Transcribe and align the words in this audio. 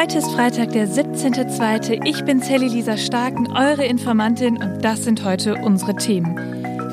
Heute 0.00 0.18
ist 0.18 0.30
Freitag, 0.30 0.70
der 0.70 0.86
17.02. 0.86 2.06
Ich 2.06 2.24
bin 2.24 2.40
Sally 2.40 2.68
Lisa 2.68 2.96
Starken, 2.96 3.50
eure 3.50 3.84
Informantin 3.84 4.56
und 4.56 4.84
das 4.84 5.02
sind 5.02 5.24
heute 5.24 5.56
unsere 5.56 5.96
Themen. 5.96 6.36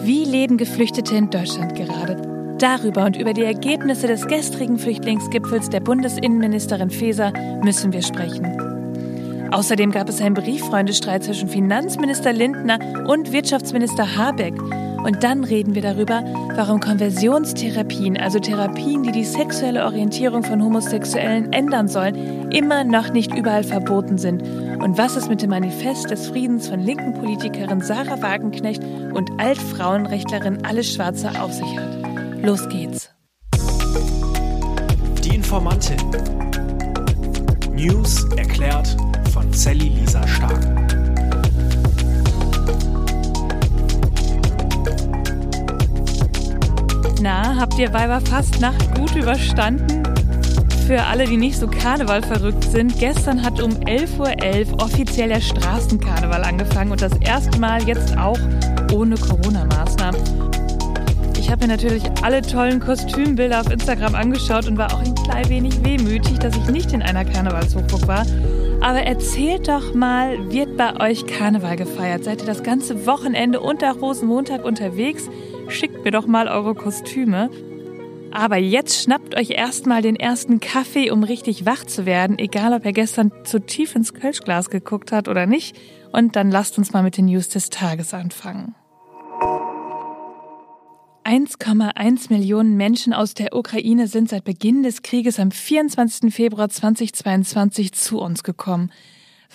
Wie 0.04 0.26
leben 0.26 0.58
Geflüchtete 0.58 1.16
in 1.16 1.30
Deutschland 1.30 1.76
gerade? 1.76 2.56
Darüber 2.58 3.06
und 3.06 3.16
über 3.16 3.34
die 3.34 3.44
Ergebnisse 3.44 4.08
des 4.08 4.26
gestrigen 4.26 4.80
Flüchtlingsgipfels 4.80 5.70
der 5.70 5.82
Bundesinnenministerin 5.82 6.90
Faeser 6.90 7.32
müssen 7.64 7.94
wir 7.94 8.02
sprechen. 8.02 9.52
Außerdem 9.52 9.92
gab 9.92 10.10
es 10.10 10.20
einen 10.20 10.34
Brieffreundestreit 10.34 11.26
zwischen 11.26 11.48
Finanzminister 11.48 12.34
Lindner 12.34 12.80
und 13.08 13.32
Wirtschaftsminister 13.32 14.18
Habeck. 14.18 14.56
Und 15.06 15.24
dann 15.24 15.44
reden 15.44 15.76
wir 15.76 15.84
darüber, 15.84 16.24
warum 16.56 16.80
Konversionstherapien, 16.80 18.18
also 18.18 18.40
Therapien, 18.40 19.04
die 19.04 19.12
die 19.12 19.24
sexuelle 19.24 19.86
Orientierung 19.86 20.44
von 20.44 20.64
Homosexuellen 20.64 21.54
ändern 21.54 21.88
sollen, 21.88 22.52
immer 22.52 22.84
noch 22.84 23.14
nicht 23.14 23.32
überall 23.32 23.64
verboten 23.64 24.18
sind. 24.18 24.42
Und 24.42 24.98
was 24.98 25.16
es 25.16 25.30
mit 25.30 25.44
dem 25.44 25.52
Manifest 25.52 26.10
des 26.10 26.26
Friedens 26.26 26.68
von 26.68 26.80
linken 26.80 27.14
Politikerin 27.14 27.82
Sarah 27.82 28.20
Wagenknecht 28.20 28.82
und 29.14 29.30
Altfrauenrechtlerin 29.38 30.66
Alice 30.66 30.96
Schwarzer 30.96 31.40
auf 31.40 31.54
sich 31.54 31.78
hat. 31.78 32.44
Los 32.44 32.68
geht's. 32.70 33.12
Die 35.24 35.36
Informantin. 35.36 35.98
News 37.76 38.26
erklärt 38.38 38.98
von 39.32 39.54
Sally 39.54 39.90
Lisa 39.90 40.28
Stark. 40.28 40.75
Na, 47.26 47.56
habt 47.60 47.80
ihr 47.80 47.92
Weiberfastnacht 47.92 48.94
gut 48.94 49.16
überstanden? 49.16 50.04
Für 50.86 51.02
alle, 51.06 51.26
die 51.26 51.38
nicht 51.38 51.58
so 51.58 51.66
Karneval 51.66 52.22
verrückt 52.22 52.66
sind, 52.66 53.00
gestern 53.00 53.42
hat 53.42 53.60
um 53.64 53.72
11.11 53.72 54.72
Uhr 54.72 54.84
offiziell 54.84 55.30
der 55.30 55.42
Straßenkarneval 55.42 56.44
angefangen 56.44 56.92
und 56.92 57.02
das 57.02 57.18
erste 57.22 57.60
Mal 57.60 57.82
jetzt 57.88 58.16
auch 58.16 58.38
ohne 58.94 59.16
Corona-Maßnahmen. 59.16 60.22
Ich 61.40 61.50
habe 61.50 61.66
mir 61.66 61.74
natürlich 61.74 62.04
alle 62.22 62.44
tollen 62.44 62.80
Kostümbilder 62.80 63.62
auf 63.62 63.72
Instagram 63.72 64.14
angeschaut 64.14 64.68
und 64.68 64.78
war 64.78 64.94
auch 64.94 65.02
ein 65.02 65.16
klein 65.16 65.50
wenig 65.50 65.84
wehmütig, 65.84 66.38
dass 66.38 66.56
ich 66.56 66.68
nicht 66.68 66.94
in 66.94 67.02
einer 67.02 67.26
Karnevalshochburg 67.26 68.08
war. 68.08 68.28
Aber 68.82 69.00
erzählt 69.00 69.68
doch 69.68 69.96
mal, 69.96 70.52
wird 70.52 70.78
bei 70.78 71.00
euch 71.00 71.26
Karneval 71.26 71.76
gefeiert? 71.76 72.24
Seid 72.24 72.42
ihr 72.42 72.46
das 72.46 72.62
ganze 72.62 73.08
Wochenende 73.08 73.62
und 73.62 73.82
der 73.82 73.94
Rosenmontag 73.94 74.64
unterwegs? 74.64 75.28
Schickt 75.68 76.04
mir 76.04 76.12
doch 76.12 76.28
mal 76.28 76.48
eure 76.48 76.76
Kostüme. 76.76 77.50
Aber 78.32 78.58
jetzt 78.58 79.02
schnappt 79.02 79.36
euch 79.38 79.52
erstmal 79.52 80.02
den 80.02 80.18
ersten 80.18 80.60
Kaffee, 80.60 81.10
um 81.10 81.24
richtig 81.24 81.66
wach 81.66 81.86
zu 81.86 82.06
werden, 82.06 82.38
egal 82.38 82.74
ob 82.74 82.84
er 82.84 82.92
gestern 82.92 83.32
zu 83.46 83.60
tief 83.60 83.96
ins 83.96 84.14
Kölschglas 84.14 84.70
geguckt 84.70 85.12
hat 85.12 85.28
oder 85.28 85.46
nicht. 85.46 85.78
Und 86.12 86.36
dann 86.36 86.52
lasst 86.52 86.78
uns 86.78 86.92
mal 86.92 87.02
mit 87.02 87.18
den 87.18 87.26
News 87.26 87.50
des 87.50 87.70
Tages 87.70 88.14
anfangen. 88.14 88.76
1,1 91.24 92.32
Millionen 92.32 92.78
Menschen 92.78 93.12
aus 93.12 93.34
der 93.34 93.56
Ukraine 93.56 94.08
sind 94.08 94.30
seit 94.30 94.44
Beginn 94.44 94.84
des 94.84 95.02
Krieges 95.02 95.40
am 95.40 95.50
24. 95.50 96.32
Februar 96.32 96.70
2022 96.70 97.94
zu 97.94 98.20
uns 98.20 98.44
gekommen. 98.44 98.92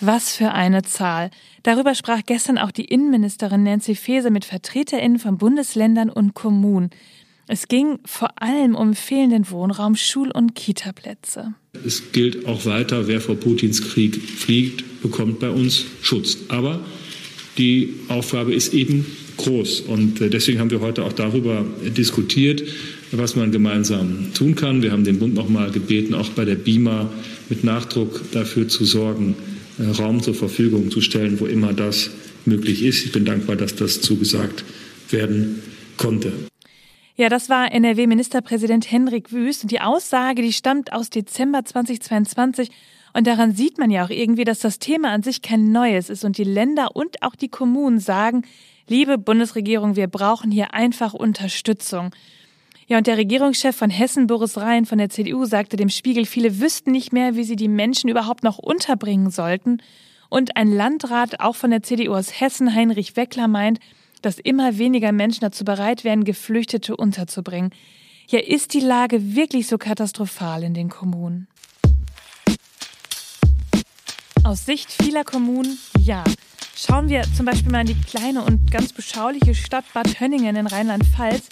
Was 0.01 0.35
für 0.35 0.51
eine 0.51 0.81
Zahl. 0.81 1.29
Darüber 1.61 1.93
sprach 1.93 2.21
gestern 2.25 2.57
auch 2.57 2.71
die 2.71 2.85
Innenministerin 2.85 3.61
Nancy 3.61 3.93
Faeser 3.93 4.31
mit 4.31 4.45
VertreterInnen 4.45 5.19
von 5.19 5.37
Bundesländern 5.37 6.09
und 6.09 6.33
Kommunen. 6.33 6.89
Es 7.47 7.67
ging 7.67 7.99
vor 8.03 8.41
allem 8.41 8.73
um 8.73 8.95
fehlenden 8.95 9.51
Wohnraum, 9.51 9.95
Schul- 9.95 10.31
und 10.31 10.55
Kitaplätze. 10.55 11.53
Es 11.85 12.11
gilt 12.13 12.47
auch 12.47 12.65
weiter, 12.65 13.07
wer 13.07 13.21
vor 13.21 13.35
Putins 13.35 13.83
Krieg 13.83 14.15
fliegt, 14.15 15.03
bekommt 15.03 15.39
bei 15.39 15.51
uns 15.51 15.85
Schutz. 16.01 16.37
Aber 16.47 16.79
die 17.59 17.93
Aufgabe 18.07 18.55
ist 18.55 18.73
eben 18.73 19.05
groß. 19.37 19.81
Und 19.81 20.19
äh, 20.19 20.29
deswegen 20.31 20.59
haben 20.59 20.71
wir 20.71 20.81
heute 20.81 21.03
auch 21.03 21.13
darüber 21.13 21.63
diskutiert, 21.95 22.63
was 23.11 23.35
man 23.35 23.51
gemeinsam 23.51 24.33
tun 24.33 24.55
kann. 24.55 24.81
Wir 24.81 24.93
haben 24.93 25.03
den 25.03 25.19
Bund 25.19 25.35
noch 25.35 25.49
mal 25.49 25.69
gebeten, 25.69 26.15
auch 26.15 26.29
bei 26.29 26.45
der 26.45 26.55
BIMA 26.55 27.11
mit 27.49 27.63
Nachdruck 27.63 28.31
dafür 28.31 28.67
zu 28.67 28.85
sorgen, 28.85 29.35
Raum 29.89 30.21
zur 30.21 30.35
Verfügung 30.35 30.91
zu 30.91 31.01
stellen, 31.01 31.39
wo 31.39 31.45
immer 31.45 31.73
das 31.73 32.11
möglich 32.45 32.83
ist. 32.83 33.05
Ich 33.05 33.11
bin 33.11 33.25
dankbar, 33.25 33.55
dass 33.55 33.75
das 33.75 34.01
zugesagt 34.01 34.63
werden 35.09 35.61
konnte. 35.97 36.31
Ja, 37.15 37.29
das 37.29 37.49
war 37.49 37.71
NRW-Ministerpräsident 37.71 38.89
Henrik 38.89 39.31
Wüst 39.31 39.63
und 39.63 39.71
die 39.71 39.81
Aussage, 39.81 40.41
die 40.41 40.53
stammt 40.53 40.93
aus 40.93 41.09
Dezember 41.09 41.63
2022 41.63 42.69
und 43.13 43.27
daran 43.27 43.53
sieht 43.53 43.77
man 43.77 43.91
ja 43.91 44.05
auch 44.05 44.09
irgendwie, 44.09 44.45
dass 44.45 44.59
das 44.59 44.79
Thema 44.79 45.09
an 45.09 45.21
sich 45.21 45.41
kein 45.41 45.71
neues 45.71 46.09
ist 46.09 46.23
und 46.23 46.37
die 46.37 46.45
Länder 46.45 46.95
und 46.95 47.21
auch 47.21 47.35
die 47.35 47.49
Kommunen 47.49 47.99
sagen, 47.99 48.43
liebe 48.87 49.17
Bundesregierung, 49.17 49.95
wir 49.95 50.07
brauchen 50.07 50.51
hier 50.51 50.73
einfach 50.73 51.13
Unterstützung. 51.13 52.11
Ja, 52.91 52.97
und 52.97 53.07
der 53.07 53.15
Regierungschef 53.15 53.73
von 53.73 53.89
Hessen, 53.89 54.27
Boris 54.27 54.57
Rhein 54.57 54.85
von 54.85 54.97
der 54.97 55.09
CDU, 55.09 55.45
sagte 55.45 55.77
dem 55.77 55.87
Spiegel, 55.87 56.25
viele 56.25 56.59
wüssten 56.59 56.91
nicht 56.91 57.13
mehr, 57.13 57.37
wie 57.37 57.45
sie 57.45 57.55
die 57.55 57.69
Menschen 57.69 58.09
überhaupt 58.09 58.43
noch 58.43 58.57
unterbringen 58.57 59.31
sollten. 59.31 59.77
Und 60.27 60.57
ein 60.57 60.69
Landrat, 60.69 61.39
auch 61.39 61.55
von 61.55 61.71
der 61.71 61.83
CDU 61.83 62.13
aus 62.13 62.41
Hessen, 62.41 62.75
Heinrich 62.75 63.15
Weckler, 63.15 63.47
meint, 63.47 63.79
dass 64.21 64.39
immer 64.39 64.77
weniger 64.77 65.13
Menschen 65.13 65.39
dazu 65.39 65.63
bereit 65.63 66.03
wären, 66.03 66.25
Geflüchtete 66.25 66.97
unterzubringen. 66.97 67.69
Ja, 68.27 68.39
ist 68.39 68.73
die 68.73 68.81
Lage 68.81 69.35
wirklich 69.35 69.67
so 69.67 69.77
katastrophal 69.77 70.61
in 70.61 70.73
den 70.73 70.89
Kommunen? 70.89 71.47
Aus 74.43 74.65
Sicht 74.65 74.91
vieler 74.91 75.23
Kommunen 75.23 75.77
ja. 75.97 76.25
Schauen 76.75 77.07
wir 77.07 77.23
zum 77.37 77.45
Beispiel 77.45 77.71
mal 77.71 77.87
in 77.87 77.95
die 77.95 78.01
kleine 78.01 78.43
und 78.43 78.69
ganz 78.69 78.91
beschauliche 78.91 79.55
Stadt 79.55 79.85
Bad 79.93 80.19
Hönningen 80.19 80.57
in 80.57 80.67
Rheinland-Pfalz. 80.67 81.47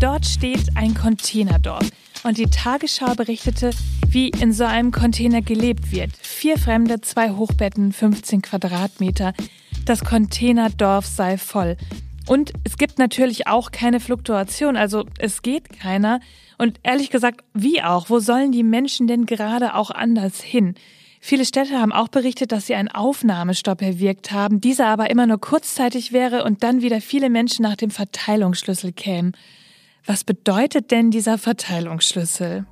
Dort 0.00 0.26
steht 0.26 0.76
ein 0.76 0.94
Containerdorf. 0.94 1.90
Und 2.22 2.38
die 2.38 2.46
Tagesschau 2.46 3.14
berichtete, 3.16 3.70
wie 4.08 4.28
in 4.28 4.52
so 4.52 4.62
einem 4.62 4.92
Container 4.92 5.42
gelebt 5.42 5.90
wird. 5.90 6.12
Vier 6.22 6.56
Fremde, 6.56 7.00
zwei 7.00 7.30
Hochbetten, 7.30 7.92
15 7.92 8.42
Quadratmeter. 8.42 9.32
Das 9.86 10.04
Containerdorf 10.04 11.04
sei 11.04 11.36
voll. 11.36 11.76
Und 12.28 12.52
es 12.62 12.78
gibt 12.78 13.00
natürlich 13.00 13.48
auch 13.48 13.72
keine 13.72 13.98
Fluktuation, 13.98 14.76
also 14.76 15.04
es 15.18 15.42
geht 15.42 15.80
keiner. 15.80 16.20
Und 16.58 16.78
ehrlich 16.84 17.10
gesagt, 17.10 17.42
wie 17.52 17.82
auch? 17.82 18.08
Wo 18.08 18.20
sollen 18.20 18.52
die 18.52 18.62
Menschen 18.62 19.08
denn 19.08 19.26
gerade 19.26 19.74
auch 19.74 19.90
anders 19.90 20.40
hin? 20.40 20.76
Viele 21.20 21.44
Städte 21.44 21.76
haben 21.76 21.92
auch 21.92 22.08
berichtet, 22.08 22.52
dass 22.52 22.68
sie 22.68 22.76
einen 22.76 22.88
Aufnahmestopp 22.88 23.82
erwirkt 23.82 24.30
haben, 24.30 24.60
dieser 24.60 24.86
aber 24.86 25.10
immer 25.10 25.26
nur 25.26 25.40
kurzzeitig 25.40 26.12
wäre 26.12 26.44
und 26.44 26.62
dann 26.62 26.82
wieder 26.82 27.00
viele 27.00 27.30
Menschen 27.30 27.64
nach 27.64 27.74
dem 27.74 27.90
Verteilungsschlüssel 27.90 28.92
kämen. 28.92 29.32
Was 30.08 30.24
bedeutet 30.24 30.90
denn 30.90 31.10
dieser 31.10 31.36
Verteilungsschlüssel? 31.36 32.64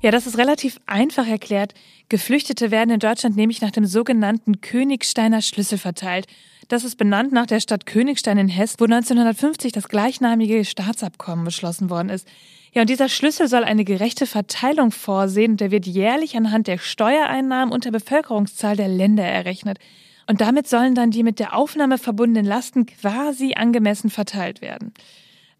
Ja, 0.00 0.12
das 0.12 0.28
ist 0.28 0.38
relativ 0.38 0.78
einfach 0.86 1.26
erklärt. 1.26 1.74
Geflüchtete 2.08 2.70
werden 2.70 2.90
in 2.90 3.00
Deutschland 3.00 3.34
nämlich 3.34 3.60
nach 3.60 3.72
dem 3.72 3.84
sogenannten 3.84 4.60
Königsteiner 4.60 5.42
Schlüssel 5.42 5.78
verteilt. 5.78 6.28
Das 6.68 6.84
ist 6.84 6.98
benannt 6.98 7.32
nach 7.32 7.46
der 7.46 7.58
Stadt 7.58 7.84
Königstein 7.84 8.38
in 8.38 8.46
Hessen, 8.46 8.76
wo 8.78 8.84
1950 8.84 9.72
das 9.72 9.88
gleichnamige 9.88 10.64
Staatsabkommen 10.64 11.44
beschlossen 11.44 11.90
worden 11.90 12.08
ist. 12.08 12.28
Ja, 12.72 12.82
und 12.82 12.88
dieser 12.88 13.08
Schlüssel 13.08 13.48
soll 13.48 13.64
eine 13.64 13.84
gerechte 13.84 14.24
Verteilung 14.24 14.92
vorsehen 14.92 15.56
der 15.56 15.72
wird 15.72 15.86
jährlich 15.86 16.36
anhand 16.36 16.68
der 16.68 16.78
Steuereinnahmen 16.78 17.74
und 17.74 17.86
der 17.86 17.90
Bevölkerungszahl 17.90 18.76
der 18.76 18.86
Länder 18.86 19.24
errechnet. 19.24 19.80
Und 20.28 20.40
damit 20.40 20.68
sollen 20.68 20.94
dann 20.94 21.10
die 21.10 21.22
mit 21.22 21.38
der 21.38 21.56
Aufnahme 21.56 21.98
verbundenen 21.98 22.46
Lasten 22.46 22.86
quasi 22.86 23.54
angemessen 23.54 24.10
verteilt 24.10 24.60
werden. 24.60 24.92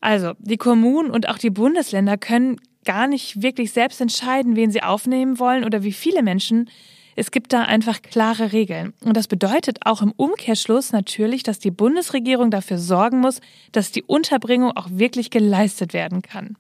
Also, 0.01 0.33
die 0.39 0.57
Kommunen 0.57 1.11
und 1.11 1.29
auch 1.29 1.39
die 1.39 1.51
Bundesländer 1.51 2.17
können 2.17 2.61
gar 2.85 3.07
nicht 3.07 3.43
wirklich 3.43 3.73
selbst 3.73 4.01
entscheiden, 4.01 4.57
wen 4.57 4.71
sie 4.71 4.83
aufnehmen 4.83 5.39
wollen 5.39 5.65
oder 5.65 5.83
wie 5.83 5.93
viele 5.93 6.23
Menschen. 6.23 6.71
Es 7.17 7.31
gibt 7.31 7.53
da 7.53 7.63
einfach 7.63 8.03
klare 8.03 8.53
Regeln. 8.53 8.93
Und 9.05 9.17
das 9.17 9.27
bedeutet 9.27 9.79
auch 9.87 10.03
im 10.03 10.13
Umkehrschluss 10.13 10.93
natürlich, 10.93 11.43
dass 11.43 11.59
die 11.59 11.71
Bundesregierung 11.71 12.51
dafür 12.51 12.79
sorgen 12.79 13.21
muss, 13.21 13.41
dass 13.73 13.91
die 13.91 14.03
Unterbringung 14.03 14.73
auch 14.77 14.89
wirklich 14.91 15.31
geleistet 15.31 15.95
werden 15.95 16.23
kann. 16.23 16.57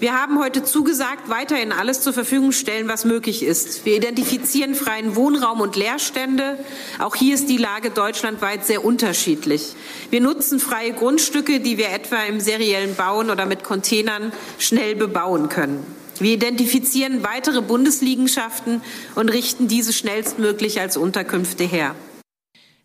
Wir 0.00 0.18
haben 0.18 0.38
heute 0.38 0.64
zugesagt, 0.64 1.28
weiterhin 1.28 1.72
alles 1.72 2.00
zur 2.00 2.14
Verfügung 2.14 2.52
stellen, 2.52 2.88
was 2.88 3.04
möglich 3.04 3.42
ist. 3.42 3.84
Wir 3.84 3.96
identifizieren 3.98 4.74
freien 4.74 5.14
Wohnraum 5.14 5.60
und 5.60 5.76
Leerstände. 5.76 6.58
Auch 6.98 7.14
hier 7.14 7.34
ist 7.34 7.50
die 7.50 7.58
Lage 7.58 7.90
deutschlandweit 7.90 8.64
sehr 8.64 8.82
unterschiedlich. 8.82 9.74
Wir 10.08 10.22
nutzen 10.22 10.58
freie 10.58 10.94
Grundstücke, 10.94 11.60
die 11.60 11.76
wir 11.76 11.90
etwa 11.90 12.22
im 12.22 12.40
seriellen 12.40 12.94
Bauen 12.94 13.28
oder 13.28 13.44
mit 13.44 13.62
Containern 13.62 14.32
schnell 14.58 14.94
bebauen 14.94 15.50
können. 15.50 15.84
Wir 16.18 16.32
identifizieren 16.32 17.22
weitere 17.22 17.60
Bundesliegenschaften 17.60 18.80
und 19.16 19.28
richten 19.28 19.68
diese 19.68 19.92
schnellstmöglich 19.92 20.80
als 20.80 20.96
Unterkünfte 20.96 21.64
her. 21.64 21.94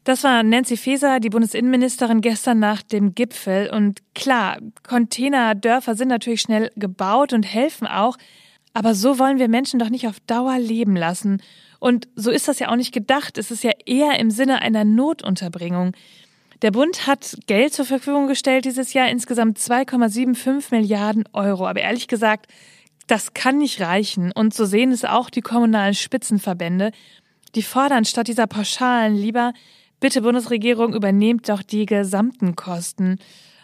Das 0.05 0.23
war 0.23 0.43
Nancy 0.43 0.77
Faeser, 0.77 1.19
die 1.19 1.31
Bundesinnenministerin, 1.31 2.21
gestern 2.21 2.59
nach 2.59 2.83
dem 2.83 3.15
Gipfel. 3.15 3.71
Und 3.71 4.01
klar, 4.13 4.59
Containerdörfer 4.87 5.95
sind 5.95 6.09
natürlich 6.09 6.41
schnell 6.41 6.71
gebaut 6.75 7.33
und 7.33 7.41
helfen 7.41 7.87
auch. 7.87 8.15
Aber 8.73 8.93
so 8.93 9.17
wollen 9.17 9.39
wir 9.39 9.47
Menschen 9.47 9.79
doch 9.79 9.89
nicht 9.89 10.07
auf 10.07 10.19
Dauer 10.27 10.59
leben 10.59 10.95
lassen. 10.95 11.41
Und 11.79 12.07
so 12.15 12.29
ist 12.29 12.47
das 12.47 12.59
ja 12.59 12.69
auch 12.69 12.75
nicht 12.75 12.93
gedacht. 12.93 13.39
Es 13.39 13.49
ist 13.49 13.63
ja 13.63 13.71
eher 13.87 14.19
im 14.19 14.29
Sinne 14.29 14.61
einer 14.61 14.85
Notunterbringung. 14.85 15.93
Der 16.61 16.69
Bund 16.69 17.07
hat 17.07 17.35
Geld 17.47 17.73
zur 17.73 17.85
Verfügung 17.85 18.27
gestellt 18.27 18.65
dieses 18.65 18.93
Jahr, 18.93 19.09
insgesamt 19.09 19.57
2,75 19.57 20.65
Milliarden 20.69 21.23
Euro. 21.33 21.65
Aber 21.65 21.81
ehrlich 21.81 22.07
gesagt, 22.07 22.45
das 23.07 23.33
kann 23.33 23.57
nicht 23.57 23.81
reichen. 23.81 24.31
Und 24.31 24.53
so 24.53 24.65
sehen 24.65 24.91
es 24.91 25.03
auch 25.03 25.31
die 25.31 25.41
kommunalen 25.41 25.95
Spitzenverbände. 25.95 26.91
Die 27.55 27.63
fordern 27.63 28.05
statt 28.05 28.27
dieser 28.27 28.45
Pauschalen 28.45 29.15
lieber, 29.15 29.51
bitte 30.05 30.21
Bundesregierung, 30.21 30.93
übernehmt 30.93 31.49
doch 31.49 31.63
die 31.63 31.87
gesamten 31.87 32.55
Kosten. 32.55 33.17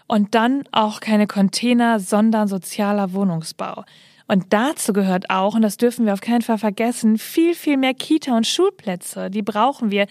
Und 0.07 0.33
dann 0.33 0.63
auch 0.71 0.99
keine 0.99 1.27
Container, 1.27 1.99
sondern 1.99 2.47
sozialer 2.47 3.13
Wohnungsbau. 3.13 3.85
Und 4.27 4.45
dazu 4.49 4.91
gehört 4.91 5.29
auch, 5.29 5.53
und 5.53 5.61
das 5.61 5.77
dürfen 5.77 6.07
wir 6.07 6.13
auf 6.13 6.21
keinen 6.21 6.41
Fall 6.41 6.57
vergessen, 6.57 7.19
viel, 7.19 7.53
viel 7.53 7.77
mehr 7.77 7.93
Kita- 7.93 8.35
und 8.35 8.47
Schulplätze. 8.47 9.29
Die 9.29 9.43
brauchen 9.43 9.91
wir. 9.91 10.07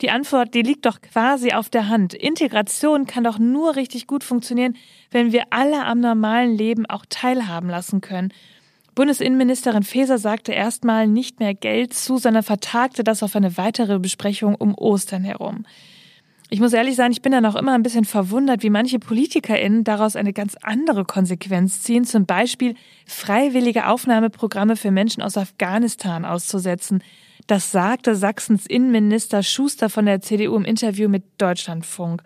Die 0.00 0.10
Antwort, 0.10 0.52
die 0.52 0.62
liegt 0.62 0.84
doch 0.84 1.00
quasi 1.00 1.52
auf 1.52 1.68
der 1.68 1.88
Hand. 1.88 2.12
Integration 2.12 3.06
kann 3.06 3.22
doch 3.22 3.38
nur 3.38 3.76
richtig 3.76 4.08
gut 4.08 4.24
funktionieren, 4.24 4.76
wenn 5.12 5.30
wir 5.30 5.44
alle 5.50 5.84
am 5.84 6.00
normalen 6.00 6.56
Leben 6.56 6.86
auch 6.86 7.04
teilhaben 7.08 7.70
lassen 7.70 8.00
können. 8.00 8.32
Bundesinnenministerin 8.98 9.84
Faeser 9.84 10.18
sagte 10.18 10.50
erstmal 10.50 11.06
nicht 11.06 11.38
mehr 11.38 11.54
Geld 11.54 11.94
zu, 11.94 12.18
sondern 12.18 12.42
vertagte 12.42 13.04
das 13.04 13.22
auf 13.22 13.36
eine 13.36 13.56
weitere 13.56 14.00
Besprechung 14.00 14.56
um 14.56 14.74
Ostern 14.74 15.22
herum. 15.22 15.64
Ich 16.50 16.58
muss 16.58 16.72
ehrlich 16.72 16.96
sein, 16.96 17.12
ich 17.12 17.22
bin 17.22 17.30
da 17.30 17.40
noch 17.40 17.54
immer 17.54 17.74
ein 17.74 17.84
bisschen 17.84 18.04
verwundert, 18.04 18.64
wie 18.64 18.70
manche 18.70 18.98
PolitikerInnen 18.98 19.84
daraus 19.84 20.16
eine 20.16 20.32
ganz 20.32 20.56
andere 20.62 21.04
Konsequenz 21.04 21.80
ziehen, 21.80 22.02
zum 22.02 22.26
Beispiel 22.26 22.74
freiwillige 23.06 23.86
Aufnahmeprogramme 23.86 24.74
für 24.74 24.90
Menschen 24.90 25.22
aus 25.22 25.36
Afghanistan 25.36 26.24
auszusetzen. 26.24 27.04
Das 27.46 27.70
sagte 27.70 28.16
Sachsens 28.16 28.66
Innenminister 28.66 29.44
Schuster 29.44 29.90
von 29.90 30.06
der 30.06 30.22
CDU 30.22 30.56
im 30.56 30.64
Interview 30.64 31.08
mit 31.08 31.22
Deutschlandfunk. 31.38 32.24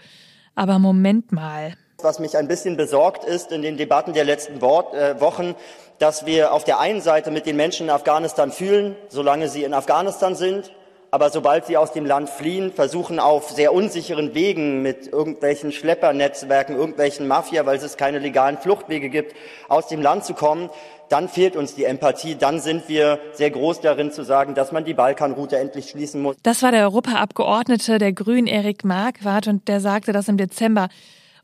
Aber 0.54 0.78
Moment 0.78 1.32
mal. 1.32 1.74
Was 1.98 2.18
mich 2.18 2.34
ein 2.34 2.48
bisschen 2.48 2.78
besorgt 2.78 3.24
ist 3.24 3.52
in 3.52 3.60
den 3.60 3.76
Debatten 3.76 4.14
der 4.14 4.24
letzten 4.24 4.56
äh, 4.56 5.20
Wochen, 5.20 5.54
dass 6.02 6.26
wir 6.26 6.52
auf 6.52 6.64
der 6.64 6.80
einen 6.80 7.00
Seite 7.00 7.30
mit 7.30 7.46
den 7.46 7.54
Menschen 7.54 7.86
in 7.86 7.90
Afghanistan 7.90 8.50
fühlen, 8.50 8.96
solange 9.08 9.48
sie 9.48 9.62
in 9.62 9.72
Afghanistan 9.72 10.34
sind, 10.34 10.72
aber 11.12 11.30
sobald 11.30 11.66
sie 11.66 11.76
aus 11.76 11.92
dem 11.92 12.06
Land 12.06 12.28
fliehen, 12.28 12.72
versuchen 12.72 13.20
auf 13.20 13.50
sehr 13.50 13.72
unsicheren 13.72 14.34
Wegen 14.34 14.82
mit 14.82 15.06
irgendwelchen 15.06 15.70
Schleppernetzwerken, 15.70 16.74
irgendwelchen 16.74 17.28
Mafia, 17.28 17.66
weil 17.66 17.76
es 17.76 17.96
keine 17.96 18.18
legalen 18.18 18.58
Fluchtwege 18.58 19.10
gibt, 19.10 19.36
aus 19.68 19.86
dem 19.86 20.02
Land 20.02 20.24
zu 20.24 20.34
kommen, 20.34 20.70
dann 21.08 21.28
fehlt 21.28 21.54
uns 21.54 21.76
die 21.76 21.84
Empathie, 21.84 22.34
dann 22.34 22.58
sind 22.58 22.88
wir 22.88 23.20
sehr 23.34 23.52
groß 23.52 23.80
darin 23.80 24.10
zu 24.10 24.24
sagen, 24.24 24.56
dass 24.56 24.72
man 24.72 24.84
die 24.84 24.94
Balkanroute 24.94 25.56
endlich 25.56 25.90
schließen 25.90 26.20
muss. 26.20 26.34
Das 26.42 26.64
war 26.64 26.72
der 26.72 26.82
Europaabgeordnete 26.82 27.98
der 27.98 28.12
Grünen 28.12 28.48
Erik 28.48 28.84
Marquardt 28.84 29.46
und 29.46 29.68
der 29.68 29.78
sagte 29.78 30.12
das 30.12 30.26
im 30.26 30.36
Dezember. 30.36 30.88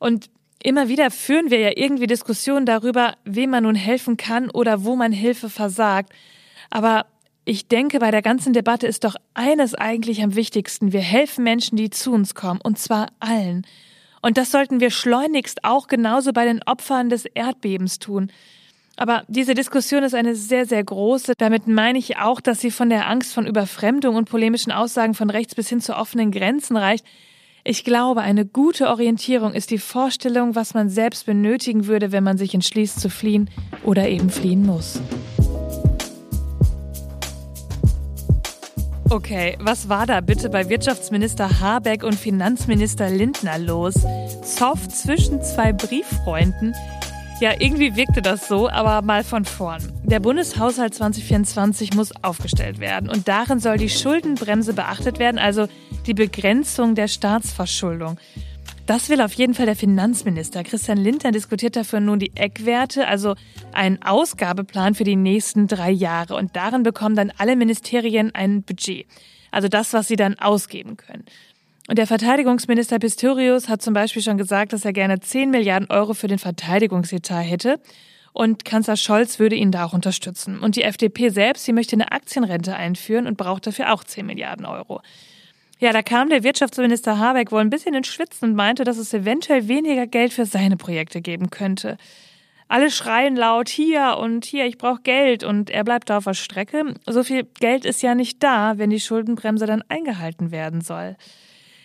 Und 0.01 0.31
immer 0.63 0.89
wieder 0.89 1.11
führen 1.11 1.51
wir 1.51 1.59
ja 1.59 1.71
irgendwie 1.77 2.07
Diskussionen 2.07 2.67
darüber, 2.67 3.15
wem 3.25 3.51
man 3.51 3.65
nun 3.65 3.75
helfen 3.75 4.17
kann 4.17 4.51
oder 4.51 4.85
wo 4.85 4.97
man 4.97 5.13
Hilfe 5.13 5.51
versagt. 5.51 6.13
Aber 6.71 7.07
ich 7.45 7.69
denke, 7.69 7.99
bei 7.99 8.11
der 8.11 8.23
ganzen 8.23 8.53
Debatte 8.53 8.87
ist 8.87 9.05
doch 9.05 9.17
eines 9.35 9.75
eigentlich 9.75 10.23
am 10.23 10.35
wichtigsten. 10.35 10.93
Wir 10.93 11.01
helfen 11.01 11.45
Menschen, 11.45 11.77
die 11.77 11.91
zu 11.91 12.13
uns 12.13 12.35
kommen, 12.35 12.61
und 12.63 12.79
zwar 12.79 13.09
allen. 13.21 13.67
Und 14.21 14.37
das 14.37 14.51
sollten 14.51 14.81
wir 14.81 14.91
schleunigst 14.91 15.65
auch 15.65 15.87
genauso 15.87 16.33
bei 16.33 16.45
den 16.45 16.63
Opfern 16.65 17.09
des 17.09 17.25
Erdbebens 17.25 17.99
tun. 17.99 18.31
Aber 18.97 19.23
diese 19.29 19.55
Diskussion 19.55 20.03
ist 20.03 20.15
eine 20.15 20.35
sehr, 20.35 20.67
sehr 20.67 20.83
große. 20.83 21.35
Damit 21.39 21.69
meine 21.69 21.99
ich 21.99 22.19
auch, 22.19 22.41
dass 22.41 22.61
sie 22.61 22.73
von 22.73 22.91
der 22.91 23.09
Angst 23.09 23.33
von 23.33 23.47
Überfremdung 23.47 24.17
und 24.17 24.29
polemischen 24.29 24.73
Aussagen 24.73 25.15
von 25.15 25.31
rechts 25.31 25.55
bis 25.55 25.69
hin 25.69 25.81
zu 25.81 25.97
offenen 25.97 26.33
Grenzen 26.33 26.77
reicht. 26.77 27.07
Ich 27.71 27.85
glaube, 27.85 28.23
eine 28.23 28.47
gute 28.47 28.89
Orientierung 28.89 29.53
ist 29.53 29.71
die 29.71 29.77
Vorstellung, 29.77 30.55
was 30.55 30.73
man 30.73 30.89
selbst 30.89 31.27
benötigen 31.27 31.87
würde, 31.87 32.13
wenn 32.13 32.25
man 32.25 32.39
sich 32.39 32.55
entschließt 32.55 32.99
zu 32.99 33.11
fliehen 33.11 33.51
oder 33.85 34.09
eben 34.09 34.31
fliehen 34.31 34.65
muss. 34.65 35.03
Okay, 39.11 39.59
was 39.61 39.91
war 39.91 40.07
da 40.07 40.23
bitte 40.23 40.49
bei 40.49 40.71
Wirtschaftsminister 40.71 41.61
Habeck 41.61 42.05
und 42.05 42.15
Finanzminister 42.15 43.11
Lindner 43.11 43.59
los? 43.59 43.97
Zoff 44.43 44.89
zwischen 44.89 45.43
zwei 45.43 45.75
Brieffreunden? 45.75 46.75
Ja, 47.41 47.53
irgendwie 47.61 47.95
wirkte 47.95 48.23
das 48.23 48.49
so, 48.49 48.71
aber 48.71 49.03
mal 49.03 49.23
von 49.23 49.45
vorn. 49.45 49.93
Der 50.05 50.21
Bundeshaushalt 50.21 50.95
2024 50.95 51.93
muss 51.93 52.13
aufgestellt 52.25 52.81
werden 52.81 53.11
und 53.11 53.29
darin 53.29 53.61
soll 53.61 53.77
die 53.77 53.91
Schuldenbremse 53.91 54.73
beachtet 54.73 55.19
werden, 55.19 55.39
also 55.39 55.69
die 56.09 56.15
Begrenzung 56.15 56.95
der 56.95 57.07
Staatsverschuldung. 57.07 58.19
Das 58.87 59.11
will 59.11 59.21
auf 59.21 59.35
jeden 59.35 59.53
Fall 59.53 59.67
der 59.67 59.77
Finanzminister. 59.77 60.65
Christian 60.65 60.97
Lindner 60.97 61.31
diskutiert 61.31 61.77
dafür 61.77 62.01
nun 62.01 62.19
die 62.19 62.35
Eckwerte, 62.35 63.07
also 63.07 63.35
einen 63.73 64.03
Ausgabeplan 64.03 64.95
für 64.95 65.05
die 65.05 65.17
nächsten 65.17 65.67
drei 65.67 65.91
Jahre. 65.91 66.35
Und 66.37 66.57
darin 66.57 66.83
bekommen 66.83 67.15
dann 67.15 67.31
alle 67.37 67.55
Ministerien 67.55 68.35
ein 68.35 68.63
Budget. 68.63 69.07
Also 69.51 69.69
das, 69.69 69.93
was 69.93 70.09
sie 70.09 70.17
dann 70.17 70.39
ausgeben 70.39 70.97
können. 70.97 71.27
Und 71.89 71.99
der 71.99 72.07
Verteidigungsminister 72.07 72.99
Pistorius 72.99 73.69
hat 73.69 73.83
zum 73.83 73.93
Beispiel 73.93 74.23
schon 74.23 74.39
gesagt, 74.39 74.73
dass 74.73 74.87
er 74.87 74.95
gerne 74.95 75.21
10 75.21 75.51
Milliarden 75.51 75.91
Euro 75.91 76.15
für 76.15 76.29
den 76.29 76.39
Verteidigungsetat 76.39 77.45
hätte. 77.45 77.81
Und 78.33 78.65
Kanzler 78.65 78.97
Scholz 78.97 79.39
würde 79.39 79.57
ihn 79.57 79.73
da 79.73 79.85
auch 79.85 79.93
unterstützen. 79.93 80.61
Und 80.61 80.77
die 80.77 80.83
FDP 80.83 81.29
selbst, 81.29 81.67
sie 81.67 81.73
möchte 81.75 81.97
eine 81.97 82.13
Aktienrente 82.13 82.75
einführen 82.75 83.27
und 83.27 83.37
braucht 83.37 83.67
dafür 83.67 83.93
auch 83.93 84.05
10 84.05 84.25
Milliarden 84.25 84.65
Euro. 84.65 85.03
Ja, 85.81 85.93
da 85.93 86.03
kam 86.03 86.29
der 86.29 86.43
Wirtschaftsminister 86.43 87.19
Habeck 87.19 87.53
wohl 87.53 87.61
ein 87.61 87.71
bisschen 87.71 87.95
ins 87.95 88.09
Schwitzen 88.09 88.51
und 88.51 88.57
meinte, 88.57 88.83
dass 88.83 88.99
es 88.99 89.15
eventuell 89.15 89.69
weniger 89.69 90.09
Geld 90.09 90.33
für 90.33 90.45
seine 90.45 90.77
Projekte 90.77 91.21
geben 91.21 91.51
könnte. 91.51 91.97
Alle 92.67 92.91
schreien 92.91 93.37
laut 93.37 93.69
hier 93.69 94.19
und 94.21 94.45
hier, 94.45 94.67
ich 94.67 94.77
brauche 94.77 95.01
Geld 95.03 95.45
und 95.45 95.71
er 95.71 95.85
bleibt 95.85 96.11
da 96.11 96.19
auf 96.19 96.25
der 96.25 96.35
Strecke. 96.35 96.95
So 97.07 97.23
viel 97.23 97.45
Geld 97.61 97.87
ist 97.87 98.03
ja 98.03 98.15
nicht 98.15 98.43
da, 98.43 98.77
wenn 98.77 98.91
die 98.91 99.01
Schuldenbremse 99.01 99.67
dann 99.67 99.83
eingehalten 99.89 100.51
werden 100.51 100.81
soll. 100.81 101.17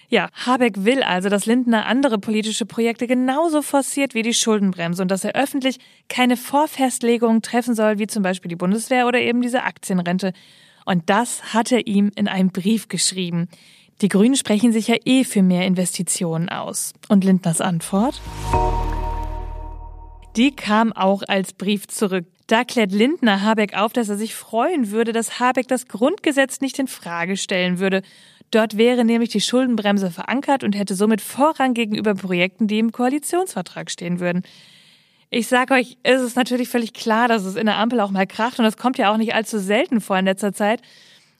Ja, 0.10 0.30
Habeck 0.34 0.84
will 0.84 1.02
also, 1.02 1.30
dass 1.30 1.46
Lindner 1.46 1.86
andere 1.86 2.20
politische 2.20 2.66
Projekte 2.66 3.08
genauso 3.08 3.62
forciert 3.62 4.14
wie 4.14 4.24
die 4.24 4.34
Schuldenbremse 4.34 5.02
und 5.02 5.10
dass 5.10 5.24
er 5.24 5.36
öffentlich 5.36 5.78
keine 6.10 6.36
Vorfestlegungen 6.36 7.42
treffen 7.42 7.76
soll, 7.76 8.00
wie 8.00 8.08
zum 8.08 8.22
Beispiel 8.22 8.50
die 8.50 8.56
Bundeswehr 8.56 9.08
oder 9.08 9.20
eben 9.20 9.42
diese 9.42 9.64
Aktienrente. 9.64 10.34
Und 10.86 11.10
das 11.10 11.54
hat 11.54 11.72
er 11.72 11.88
ihm 11.88 12.12
in 12.16 12.28
einem 12.28 12.50
Brief 12.52 12.90
geschrieben. 12.90 13.48
Die 14.02 14.10
Grünen 14.10 14.36
sprechen 14.36 14.74
sich 14.74 14.88
ja 14.88 14.96
eh 15.06 15.24
für 15.24 15.42
mehr 15.42 15.66
Investitionen 15.66 16.50
aus. 16.50 16.94
Und 17.10 17.24
Lindners 17.24 17.62
Antwort? 17.62 18.20
Die 20.36 20.56
kam 20.56 20.92
auch 20.94 21.22
als 21.28 21.54
Brief 21.54 21.88
zurück. 21.88 22.26
Da 22.48 22.64
klärt 22.64 22.92
Lindner 22.92 23.42
Habeck 23.42 23.78
auf, 23.78 23.94
dass 23.94 24.10
er 24.10 24.18
sich 24.18 24.36
freuen 24.36 24.92
würde, 24.92 25.14
dass 25.14 25.40
Habeck 25.40 25.68
das 25.68 25.88
Grundgesetz 25.88 26.60
nicht 26.60 26.80
in 26.80 26.88
Frage 26.88 27.38
stellen 27.38 27.80
würde. 27.80 28.02
Dort 28.52 28.78
wäre 28.78 29.06
nämlich 29.06 29.30
die 29.30 29.42
Schuldenbremse 29.42 30.12
verankert 30.12 30.64
und 30.64 30.78
hätte 30.78 30.96
somit 30.96 31.22
Vorrang 31.22 31.74
gegenüber 31.74 32.14
Projekten, 32.14 32.68
die 32.68 32.80
im 32.80 32.92
Koalitionsvertrag 32.92 33.90
stehen 33.90 34.20
würden. 34.20 34.44
Ich 35.30 35.48
sage 35.48 35.74
euch, 35.74 35.98
es 36.04 36.22
ist 36.22 36.36
natürlich 36.36 36.70
völlig 36.70 36.94
klar, 36.94 37.28
dass 37.28 37.46
es 37.46 37.56
in 37.56 37.66
der 37.66 37.78
Ampel 37.78 38.00
auch 38.00 38.12
mal 38.12 38.28
kracht 38.28 38.60
und 38.60 38.66
das 38.66 38.78
kommt 38.78 39.00
ja 39.00 39.12
auch 39.12 39.18
nicht 39.18 39.34
allzu 39.34 39.58
selten 39.58 40.02
vor 40.02 40.18
in 40.20 40.26
letzter 40.26 40.54
Zeit. 40.54 40.82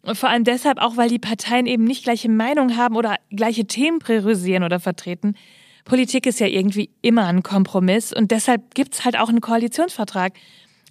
Vor 0.06 0.30
allem 0.30 0.44
deshalb 0.44 0.80
auch, 0.80 0.98
weil 0.98 1.08
die 1.08 1.20
Parteien 1.20 1.66
eben 1.66 1.86
nicht 1.86 2.04
gleiche 2.04 2.30
Meinung 2.30 2.76
haben 2.76 2.98
oder 2.98 3.16
gleiche 3.30 3.66
Themen 3.66 4.00
priorisieren 4.00 4.64
oder 4.64 4.82
vertreten. 4.82 5.36
Politik 5.86 6.26
ist 6.26 6.42
ja 6.42 6.48
irgendwie 6.48 6.90
immer 7.02 7.26
ein 7.28 7.42
Kompromiss 7.42 8.12
und 8.12 8.32
deshalb 8.32 8.76
gibt's 8.76 9.06
halt 9.06 9.18
auch 9.18 9.30
einen 9.30 9.42
Koalitionsvertrag. 9.42 10.34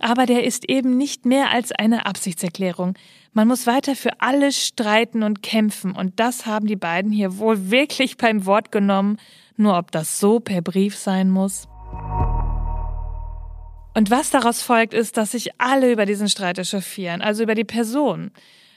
Aber 0.01 0.25
der 0.25 0.45
ist 0.45 0.69
eben 0.69 0.97
nicht 0.97 1.27
mehr 1.27 1.51
als 1.51 1.73
eine 1.73 2.07
Absichtserklärung. 2.07 2.95
Man 3.35 3.49
muss 3.49 3.67
weiter 3.67 3.95
für 3.97 4.21
alles 4.21 4.67
streiten 4.67 5.23
und 5.23 5.43
kämpfen 5.43 5.93
und 5.93 6.19
das 6.19 6.47
haben 6.47 6.67
die 6.67 6.77
beiden 6.77 7.13
hier 7.13 7.39
wohl 7.39 7.71
wirklich 7.71 8.17
beim 8.17 8.47
Wort 8.47 8.73
genommen. 8.73 9.19
Nur 9.57 9.77
ob 9.77 9.91
das 9.93 10.19
so 10.19 10.41
per 10.41 10.63
Brief 10.63 10.97
sein 10.97 11.31
muss. 11.31 11.69
Und 13.95 14.11
was 14.11 14.31
daraus 14.31 14.63
folgt, 14.63 14.95
ist, 14.95 15.19
dass 15.19 15.33
sich 15.33 15.51
alle 15.61 15.93
über 15.93 16.07
diesen 16.07 16.31
Streit 16.31 16.59
echauffieren, 16.59 17.21
also 17.21 17.43
über 17.43 17.55
die 17.55 17.65
Person. 17.65 18.31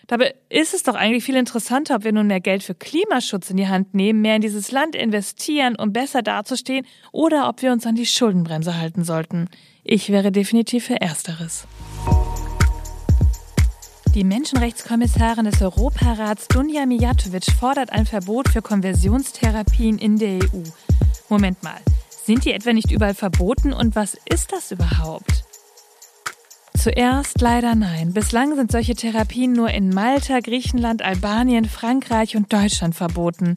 Dabei 0.07 0.35
ist 0.49 0.75
es 0.75 0.83
doch 0.83 0.93
eigentlich 0.93 1.23
viel 1.23 1.35
interessanter, 1.35 1.95
ob 1.95 2.03
wir 2.03 2.11
nun 2.11 2.27
mehr 2.27 2.39
Geld 2.39 2.61
für 2.63 2.75
Klimaschutz 2.75 3.49
in 3.49 3.57
die 3.57 3.67
Hand 3.67 3.95
nehmen, 3.95 4.21
mehr 4.21 4.35
in 4.35 4.41
dieses 4.41 4.71
Land 4.71 4.95
investieren, 4.95 5.75
um 5.75 5.93
besser 5.93 6.21
dazustehen, 6.21 6.85
oder 7.11 7.49
ob 7.49 7.61
wir 7.63 7.71
uns 7.71 7.87
an 7.87 7.95
die 7.95 8.05
Schuldenbremse 8.05 8.77
halten 8.77 9.03
sollten. 9.03 9.49
Ich 9.83 10.09
wäre 10.09 10.31
definitiv 10.31 10.85
für 10.85 11.01
Ersteres. 11.01 11.67
Die 14.13 14.23
Menschenrechtskommissarin 14.23 15.45
des 15.45 15.61
Europarats 15.61 16.47
Dunja 16.47 16.85
Mijatovic 16.85 17.51
fordert 17.59 17.91
ein 17.91 18.05
Verbot 18.05 18.47
für 18.47 18.61
Konversionstherapien 18.61 19.97
in 19.97 20.17
der 20.17 20.35
EU. 20.35 20.63
Moment 21.29 21.63
mal, 21.63 21.79
sind 22.25 22.45
die 22.45 22.53
etwa 22.53 22.73
nicht 22.73 22.91
überall 22.91 23.15
verboten 23.15 23.73
und 23.73 23.95
was 23.95 24.15
ist 24.29 24.51
das 24.51 24.71
überhaupt? 24.71 25.44
Zuerst 26.85 27.41
leider 27.41 27.73
nein. 27.73 28.13
Bislang 28.13 28.55
sind 28.55 28.71
solche 28.71 28.93
Therapien 28.93 29.53
nur 29.53 29.71
in 29.71 29.89
Malta, 29.89 30.39
Griechenland, 30.39 31.01
Albanien, 31.01 31.65
Frankreich 31.65 32.35
und 32.35 32.53
Deutschland 32.53 32.93
verboten. 32.93 33.55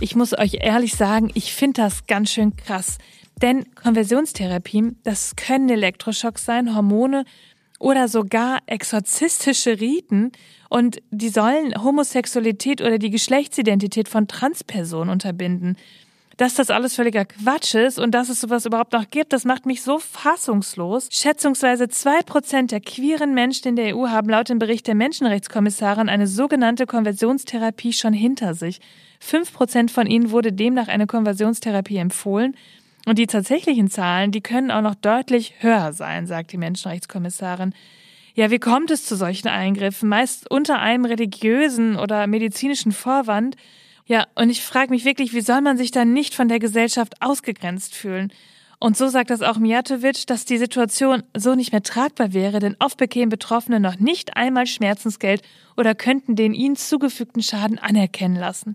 Ich 0.00 0.16
muss 0.16 0.36
euch 0.36 0.54
ehrlich 0.60 0.96
sagen, 0.96 1.30
ich 1.34 1.54
finde 1.54 1.82
das 1.82 2.08
ganz 2.08 2.32
schön 2.32 2.56
krass. 2.56 2.98
Denn 3.40 3.72
Konversionstherapien, 3.76 4.98
das 5.04 5.36
können 5.36 5.68
Elektroschocks 5.68 6.44
sein, 6.44 6.74
Hormone 6.74 7.26
oder 7.78 8.08
sogar 8.08 8.58
exorzistische 8.66 9.78
Riten 9.78 10.32
und 10.68 11.00
die 11.12 11.28
sollen 11.28 11.80
Homosexualität 11.80 12.80
oder 12.80 12.98
die 12.98 13.10
Geschlechtsidentität 13.10 14.08
von 14.08 14.26
Transpersonen 14.26 15.10
unterbinden. 15.10 15.76
Dass 16.36 16.54
das 16.54 16.70
alles 16.70 16.96
völliger 16.96 17.24
Quatsch 17.24 17.74
ist 17.74 17.98
und 17.98 18.12
dass 18.12 18.28
es 18.28 18.40
sowas 18.40 18.66
überhaupt 18.66 18.92
noch 18.92 19.08
gibt, 19.08 19.32
das 19.32 19.44
macht 19.44 19.66
mich 19.66 19.82
so 19.82 19.98
fassungslos. 19.98 21.08
Schätzungsweise 21.12 21.88
zwei 21.88 22.22
Prozent 22.22 22.72
der 22.72 22.80
queeren 22.80 23.34
Menschen 23.34 23.68
in 23.68 23.76
der 23.76 23.96
EU 23.96 24.08
haben 24.08 24.28
laut 24.28 24.48
dem 24.48 24.58
Bericht 24.58 24.88
der 24.88 24.96
Menschenrechtskommissarin 24.96 26.08
eine 26.08 26.26
sogenannte 26.26 26.86
Konversionstherapie 26.86 27.92
schon 27.92 28.12
hinter 28.12 28.54
sich. 28.54 28.80
Fünf 29.20 29.52
Prozent 29.52 29.92
von 29.92 30.06
ihnen 30.06 30.32
wurde 30.32 30.52
demnach 30.52 30.88
eine 30.88 31.06
Konversionstherapie 31.06 31.98
empfohlen. 31.98 32.56
Und 33.06 33.18
die 33.18 33.26
tatsächlichen 33.26 33.88
Zahlen, 33.90 34.32
die 34.32 34.40
können 34.40 34.70
auch 34.70 34.80
noch 34.80 34.94
deutlich 34.94 35.54
höher 35.60 35.92
sein, 35.92 36.26
sagt 36.26 36.52
die 36.52 36.58
Menschenrechtskommissarin. 36.58 37.74
Ja, 38.34 38.50
wie 38.50 38.58
kommt 38.58 38.90
es 38.90 39.06
zu 39.06 39.14
solchen 39.14 39.46
Eingriffen? 39.46 40.08
Meist 40.08 40.50
unter 40.50 40.80
einem 40.80 41.04
religiösen 41.04 41.96
oder 41.96 42.26
medizinischen 42.26 42.90
Vorwand. 42.90 43.56
Ja, 44.06 44.26
und 44.34 44.50
ich 44.50 44.62
frage 44.62 44.90
mich 44.90 45.04
wirklich, 45.04 45.32
wie 45.32 45.40
soll 45.40 45.62
man 45.62 45.78
sich 45.78 45.90
dann 45.90 46.12
nicht 46.12 46.34
von 46.34 46.48
der 46.48 46.58
Gesellschaft 46.58 47.14
ausgegrenzt 47.20 47.94
fühlen? 47.94 48.32
Und 48.78 48.98
so 48.98 49.08
sagt 49.08 49.30
das 49.30 49.40
auch 49.40 49.56
Mijatovic, 49.56 50.26
dass 50.26 50.44
die 50.44 50.58
Situation 50.58 51.22
so 51.34 51.54
nicht 51.54 51.72
mehr 51.72 51.82
tragbar 51.82 52.34
wäre, 52.34 52.58
denn 52.58 52.76
oft 52.80 52.98
bekämen 52.98 53.30
Betroffene 53.30 53.80
noch 53.80 53.98
nicht 53.98 54.36
einmal 54.36 54.66
Schmerzensgeld 54.66 55.40
oder 55.76 55.94
könnten 55.94 56.36
den 56.36 56.52
ihnen 56.52 56.76
zugefügten 56.76 57.42
Schaden 57.42 57.78
anerkennen 57.78 58.36
lassen. 58.36 58.74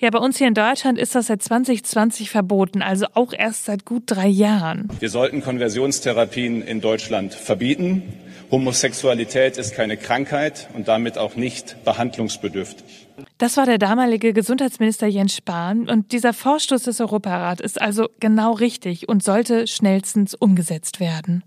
Ja, 0.00 0.10
bei 0.10 0.18
uns 0.18 0.38
hier 0.38 0.48
in 0.48 0.54
Deutschland 0.54 0.98
ist 0.98 1.14
das 1.14 1.28
seit 1.28 1.40
2020 1.40 2.30
verboten, 2.30 2.82
also 2.82 3.06
auch 3.14 3.32
erst 3.32 3.66
seit 3.66 3.84
gut 3.84 4.02
drei 4.06 4.26
Jahren. 4.26 4.88
Wir 4.98 5.08
sollten 5.08 5.40
Konversionstherapien 5.40 6.62
in 6.62 6.80
Deutschland 6.80 7.32
verbieten. 7.32 8.02
Homosexualität 8.50 9.56
ist 9.56 9.74
keine 9.76 9.96
Krankheit 9.96 10.68
und 10.74 10.88
damit 10.88 11.16
auch 11.16 11.36
nicht 11.36 11.76
behandlungsbedürftig. 11.84 13.03
Das 13.38 13.56
war 13.56 13.66
der 13.66 13.78
damalige 13.78 14.32
Gesundheitsminister 14.32 15.06
Jens 15.06 15.36
Spahn 15.36 15.88
und 15.88 16.12
dieser 16.12 16.32
Vorstoß 16.32 16.82
des 16.84 17.00
Europarats 17.00 17.60
ist 17.60 17.80
also 17.80 18.08
genau 18.20 18.52
richtig 18.52 19.08
und 19.08 19.22
sollte 19.22 19.66
schnellstens 19.66 20.34
umgesetzt 20.34 21.00
werden. 21.00 21.44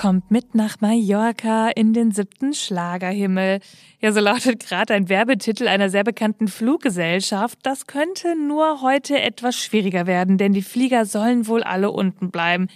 kommt 0.00 0.30
mit 0.30 0.54
nach 0.54 0.80
Mallorca 0.80 1.68
in 1.68 1.92
den 1.92 2.10
siebten 2.10 2.54
Schlagerhimmel. 2.54 3.60
Ja, 4.00 4.12
so 4.12 4.20
lautet 4.20 4.66
gerade 4.66 4.94
ein 4.94 5.10
Werbetitel 5.10 5.68
einer 5.68 5.90
sehr 5.90 6.04
bekannten 6.04 6.48
Fluggesellschaft. 6.48 7.58
Das 7.64 7.86
könnte 7.86 8.34
nur 8.34 8.80
heute 8.80 9.20
etwas 9.20 9.56
schwieriger 9.56 10.06
werden, 10.06 10.38
denn 10.38 10.54
die 10.54 10.62
Flieger 10.62 11.04
sollen 11.04 11.46
wohl 11.46 11.62
alle 11.62 11.90
unten 11.90 12.30
bleiben. 12.30 12.68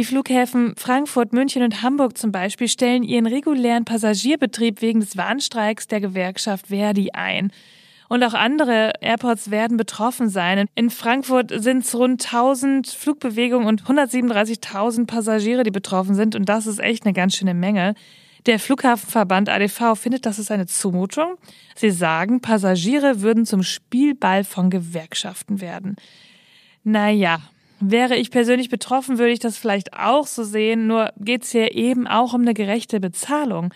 Die 0.00 0.06
Flughäfen 0.06 0.72
Frankfurt, 0.78 1.34
München 1.34 1.62
und 1.62 1.82
Hamburg 1.82 2.16
zum 2.16 2.32
Beispiel 2.32 2.68
stellen 2.68 3.02
ihren 3.02 3.26
regulären 3.26 3.84
Passagierbetrieb 3.84 4.80
wegen 4.80 5.00
des 5.00 5.18
Warnstreiks 5.18 5.88
der 5.88 6.00
Gewerkschaft 6.00 6.68
Verdi 6.68 7.10
ein. 7.12 7.52
Und 8.08 8.24
auch 8.24 8.32
andere 8.32 8.94
Airports 9.02 9.50
werden 9.50 9.76
betroffen 9.76 10.30
sein. 10.30 10.68
In 10.74 10.88
Frankfurt 10.88 11.52
sind 11.54 11.84
es 11.84 11.94
rund 11.94 12.24
1000 12.24 12.86
Flugbewegungen 12.86 13.68
und 13.68 13.82
137.000 13.82 15.06
Passagiere, 15.06 15.64
die 15.64 15.70
betroffen 15.70 16.14
sind. 16.14 16.34
Und 16.34 16.48
das 16.48 16.66
ist 16.66 16.80
echt 16.80 17.04
eine 17.04 17.12
ganz 17.12 17.36
schöne 17.36 17.52
Menge. 17.52 17.94
Der 18.46 18.58
Flughafenverband 18.58 19.50
ADV 19.50 19.96
findet, 19.96 20.24
das 20.24 20.38
ist 20.38 20.50
eine 20.50 20.64
Zumutung. 20.64 21.34
Sie 21.74 21.90
sagen, 21.90 22.40
Passagiere 22.40 23.20
würden 23.20 23.44
zum 23.44 23.62
Spielball 23.62 24.44
von 24.44 24.70
Gewerkschaften 24.70 25.60
werden. 25.60 25.96
Naja, 26.84 27.40
wäre 27.80 28.16
ich 28.16 28.30
persönlich 28.30 28.68
betroffen, 28.68 29.18
würde 29.18 29.32
ich 29.32 29.38
das 29.38 29.56
vielleicht 29.56 29.94
auch 29.94 30.26
so 30.26 30.44
sehen, 30.44 30.86
nur 30.86 31.10
geht's 31.18 31.50
hier 31.50 31.74
eben 31.74 32.06
auch 32.06 32.34
um 32.34 32.42
eine 32.42 32.54
gerechte 32.54 33.00
Bezahlung. 33.00 33.72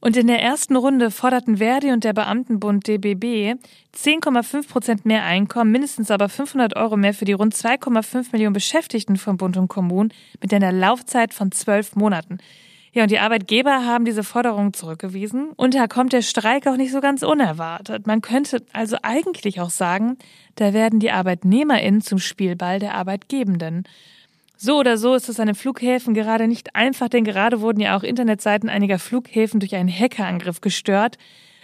Und 0.00 0.16
in 0.16 0.28
der 0.28 0.40
ersten 0.40 0.76
Runde 0.76 1.10
forderten 1.10 1.56
Verdi 1.56 1.90
und 1.90 2.04
der 2.04 2.12
Beamtenbund 2.12 2.86
DBB 2.86 3.56
10,5 3.96 4.68
Prozent 4.68 5.06
mehr 5.06 5.24
Einkommen, 5.24 5.72
mindestens 5.72 6.12
aber 6.12 6.28
500 6.28 6.76
Euro 6.76 6.96
mehr 6.96 7.14
für 7.14 7.24
die 7.24 7.32
rund 7.32 7.52
2,5 7.52 8.28
Millionen 8.30 8.52
Beschäftigten 8.52 9.16
von 9.16 9.38
Bund 9.38 9.56
und 9.56 9.66
Kommunen 9.66 10.12
mit 10.40 10.54
einer 10.54 10.70
Laufzeit 10.70 11.34
von 11.34 11.50
zwölf 11.50 11.96
Monaten. 11.96 12.38
Ja, 12.92 13.02
und 13.02 13.10
die 13.10 13.18
Arbeitgeber 13.18 13.84
haben 13.84 14.04
diese 14.04 14.24
Forderung 14.24 14.72
zurückgewiesen. 14.72 15.50
Und 15.56 15.74
da 15.74 15.86
kommt 15.86 16.12
der 16.12 16.22
Streik 16.22 16.66
auch 16.66 16.76
nicht 16.76 16.92
so 16.92 17.00
ganz 17.00 17.22
unerwartet. 17.22 18.06
Man 18.06 18.22
könnte 18.22 18.62
also 18.72 18.96
eigentlich 19.02 19.60
auch 19.60 19.70
sagen, 19.70 20.16
da 20.54 20.72
werden 20.72 21.00
die 21.00 21.10
ArbeitnehmerInnen 21.10 22.00
zum 22.00 22.18
Spielball 22.18 22.78
der 22.78 22.94
Arbeitgebenden. 22.94 23.84
So 24.56 24.78
oder 24.78 24.98
so 24.98 25.14
ist 25.14 25.28
es 25.28 25.38
an 25.38 25.46
den 25.46 25.54
Flughäfen 25.54 26.14
gerade 26.14 26.48
nicht 26.48 26.74
einfach, 26.74 27.08
denn 27.08 27.22
gerade 27.22 27.60
wurden 27.60 27.80
ja 27.80 27.96
auch 27.96 28.02
Internetseiten 28.02 28.68
einiger 28.68 28.98
Flughäfen 28.98 29.60
durch 29.60 29.76
einen 29.76 29.88
Hackerangriff 29.88 30.60
gestört. 30.60 31.16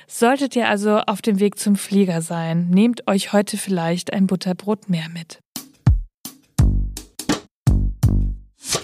Solltet 0.07 0.54
ihr 0.54 0.69
also 0.69 0.99
auf 0.99 1.21
dem 1.21 1.40
Weg 1.40 1.59
zum 1.59 1.75
Flieger 1.75 2.23
sein, 2.23 2.69
nehmt 2.71 3.09
euch 3.09 3.33
heute 3.33 3.57
vielleicht 3.57 4.12
ein 4.12 4.26
Butterbrot 4.26 4.88
mehr 4.88 5.09
mit. 5.09 5.43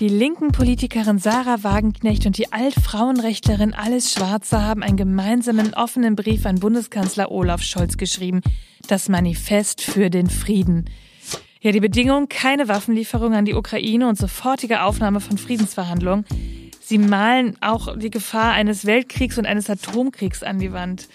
Die 0.00 0.08
linken 0.08 0.50
Politikerin 0.50 1.18
Sarah 1.18 1.62
Wagenknecht 1.62 2.24
und 2.24 2.38
die 2.38 2.54
Altfrauenrechtlerin 2.54 3.74
Alice 3.74 4.14
Schwarze 4.14 4.62
haben 4.62 4.82
einen 4.82 4.96
gemeinsamen 4.96 5.74
offenen 5.74 6.16
Brief 6.16 6.46
an 6.46 6.54
Bundeskanzler 6.54 7.30
Olaf 7.30 7.60
Scholz 7.60 7.98
geschrieben. 7.98 8.40
Das 8.88 9.10
Manifest 9.10 9.82
für 9.82 10.08
den 10.08 10.30
Frieden. 10.30 10.86
Ja, 11.60 11.72
die 11.72 11.80
Bedingung, 11.80 12.30
keine 12.30 12.66
Waffenlieferung 12.66 13.34
an 13.34 13.44
die 13.44 13.52
Ukraine 13.52 14.08
und 14.08 14.16
sofortige 14.16 14.84
Aufnahme 14.84 15.20
von 15.20 15.36
Friedensverhandlungen. 15.36 16.24
Sie 16.80 16.96
malen 16.96 17.58
auch 17.60 17.94
die 17.98 18.08
Gefahr 18.08 18.52
eines 18.52 18.86
Weltkriegs 18.86 19.36
und 19.36 19.44
eines 19.44 19.68
Atomkriegs 19.68 20.42
an 20.42 20.58
die 20.58 20.72
Wand. 20.72 21.08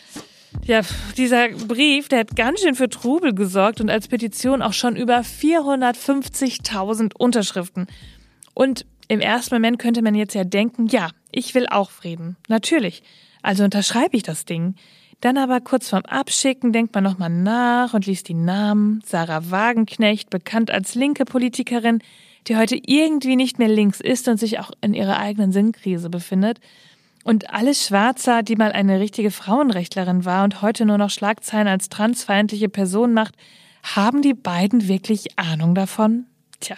Ja, 0.63 0.81
dieser 1.17 1.49
Brief, 1.49 2.07
der 2.07 2.19
hat 2.19 2.35
ganz 2.35 2.61
schön 2.61 2.75
für 2.75 2.87
Trubel 2.87 3.33
gesorgt 3.33 3.81
und 3.81 3.89
als 3.89 4.07
Petition 4.07 4.61
auch 4.61 4.73
schon 4.73 4.95
über 4.95 5.21
450.000 5.21 7.15
Unterschriften. 7.17 7.87
Und 8.55 8.87
im 9.07 9.19
ersten 9.19 9.53
Moment 9.53 9.77
könnte 9.77 10.01
man 10.01 10.15
jetzt 10.15 10.33
ja 10.33 10.43
denken, 10.43 10.87
ja, 10.87 11.09
ich 11.31 11.53
will 11.53 11.67
auch 11.67 11.91
Frieden. 11.91 12.37
Natürlich. 12.47 13.03
Also 13.43 13.63
unterschreibe 13.63 14.17
ich 14.17 14.23
das 14.23 14.45
Ding. 14.45 14.73
Dann 15.21 15.37
aber 15.37 15.61
kurz 15.61 15.89
vorm 15.89 16.03
Abschicken 16.05 16.73
denkt 16.73 16.95
man 16.95 17.03
nochmal 17.03 17.29
nach 17.29 17.93
und 17.93 18.07
liest 18.07 18.27
die 18.27 18.33
Namen. 18.33 19.01
Sarah 19.05 19.51
Wagenknecht, 19.51 20.29
bekannt 20.29 20.71
als 20.71 20.95
linke 20.95 21.25
Politikerin, 21.25 21.99
die 22.47 22.57
heute 22.57 22.79
irgendwie 22.83 23.35
nicht 23.35 23.59
mehr 23.59 23.67
links 23.67 24.01
ist 24.01 24.27
und 24.27 24.37
sich 24.37 24.59
auch 24.59 24.71
in 24.81 24.93
ihrer 24.93 25.19
eigenen 25.19 25.51
Sinnkrise 25.51 26.09
befindet. 26.09 26.59
Und 27.23 27.51
Alice 27.51 27.87
Schwarzer, 27.87 28.43
die 28.43 28.55
mal 28.55 28.71
eine 28.71 28.99
richtige 28.99 29.31
Frauenrechtlerin 29.31 30.25
war 30.25 30.43
und 30.43 30.61
heute 30.61 30.85
nur 30.85 30.97
noch 30.97 31.09
Schlagzeilen 31.09 31.67
als 31.67 31.89
transfeindliche 31.89 32.69
Person 32.69 33.13
macht, 33.13 33.35
haben 33.83 34.21
die 34.21 34.33
beiden 34.33 34.87
wirklich 34.87 35.37
Ahnung 35.37 35.75
davon? 35.75 36.25
Tja, 36.59 36.77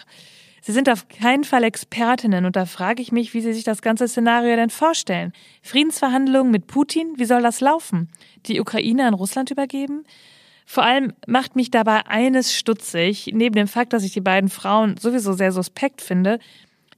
Sie 0.67 0.73
sind 0.73 0.89
auf 0.89 1.07
keinen 1.07 1.45
Fall 1.45 1.63
Expertinnen 1.63 2.43
und 2.43 2.57
da 2.57 2.65
frage 2.65 3.01
ich 3.01 3.13
mich, 3.13 3.33
wie 3.33 3.39
Sie 3.39 3.53
sich 3.53 3.63
das 3.63 3.81
ganze 3.81 4.05
Szenario 4.05 4.53
denn 4.57 4.69
vorstellen. 4.69 5.31
Friedensverhandlungen 5.61 6.51
mit 6.51 6.67
Putin, 6.67 7.13
wie 7.15 7.23
soll 7.23 7.41
das 7.41 7.61
laufen? 7.61 8.09
Die 8.47 8.59
Ukraine 8.59 9.07
an 9.07 9.13
Russland 9.13 9.49
übergeben? 9.49 10.03
Vor 10.65 10.83
allem 10.83 11.13
macht 11.25 11.55
mich 11.55 11.71
dabei 11.71 12.05
eines 12.07 12.53
stutzig, 12.53 13.31
neben 13.33 13.55
dem 13.55 13.69
Fakt, 13.69 13.93
dass 13.93 14.03
ich 14.03 14.11
die 14.11 14.19
beiden 14.19 14.49
Frauen 14.49 14.97
sowieso 14.97 15.31
sehr 15.31 15.53
suspekt 15.53 16.01
finde. 16.01 16.37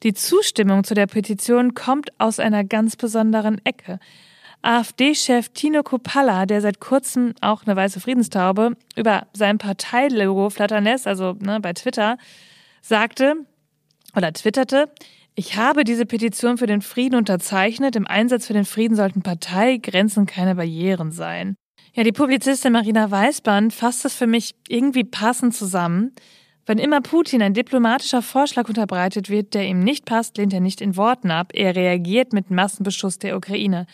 Die 0.02 0.16
Zustimmung 0.16 0.84
zu 0.84 0.96
der 0.96 1.06
Petition 1.06 1.76
kommt 1.76 2.10
aus 2.18 2.40
einer 2.40 2.64
ganz 2.64 2.96
besonderen 2.96 3.64
Ecke. 3.66 4.00
AfD-Chef 4.64 5.50
Tino 5.50 5.84
Kopalla, 5.84 6.48
der 6.48 6.62
seit 6.62 6.80
kurzem 6.80 7.36
auch 7.42 7.68
eine 7.68 7.76
weiße 7.76 8.00
Friedenstaube 8.00 8.76
über 8.96 9.28
sein 9.34 9.60
Parteilogo 9.60 10.50
flattern 10.50 10.86
lässt, 10.86 11.06
also 11.06 11.36
ne, 11.40 11.60
bei 11.60 11.74
Twitter, 11.74 12.18
sagte 12.82 13.46
oder 14.20 14.34
twitterte, 14.34 14.92
ich 15.36 15.56
habe 15.56 15.86
diese 15.86 16.06
Petition 16.06 16.58
für 16.58 16.68
den 16.68 16.82
Frieden 16.82 17.16
unterzeichnet. 17.16 17.96
Im 17.96 18.06
Einsatz 18.06 18.46
für 18.48 18.54
den 18.54 18.66
Frieden 18.66 18.96
sollten 18.96 19.22
Parteigrenzen 19.22 20.26
keine 20.26 20.56
Barrieren 20.56 21.12
sein. 21.12 21.56
Ja, 21.94 22.04
die 22.04 22.12
Publizistin 22.12 22.74
Marina 22.74 23.10
Weißband 23.10 23.74
fasst 23.74 24.04
es 24.04 24.14
für 24.14 24.28
mich 24.28 24.56
irgendwie 24.68 25.06
passend 25.06 25.56
zusammen. 25.56 26.14
Wenn 26.66 26.78
immer 26.78 27.02
Putin 27.02 27.42
ein 27.42 27.54
diplomatischer 27.54 28.22
Vorschlag 28.22 28.68
unterbreitet 28.68 29.30
wird, 29.30 29.54
der 29.54 29.66
ihm 29.66 29.80
nicht 29.80 30.06
passt, 30.06 30.38
lehnt 30.38 30.54
er 30.54 30.60
nicht 30.60 30.82
in 30.82 30.98
Worten 30.98 31.32
ab. 31.32 31.52
Er 31.54 31.76
reagiert 31.76 32.34
mit 32.34 32.52
Massenbeschuss 32.52 33.18
der 33.18 33.38
Ukraine. 33.38 33.88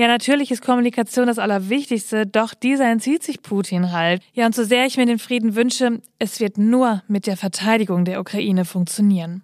Ja, 0.00 0.08
natürlich 0.08 0.50
ist 0.50 0.62
Kommunikation 0.62 1.26
das 1.26 1.38
Allerwichtigste, 1.38 2.26
doch 2.26 2.54
dieser 2.54 2.90
entzieht 2.90 3.22
sich 3.22 3.42
Putin 3.42 3.92
halt. 3.92 4.22
Ja, 4.32 4.46
und 4.46 4.54
so 4.54 4.64
sehr 4.64 4.86
ich 4.86 4.96
mir 4.96 5.04
den 5.04 5.18
Frieden 5.18 5.56
wünsche, 5.56 6.00
es 6.18 6.40
wird 6.40 6.56
nur 6.56 7.02
mit 7.06 7.26
der 7.26 7.36
Verteidigung 7.36 8.06
der 8.06 8.18
Ukraine 8.18 8.64
funktionieren. 8.64 9.42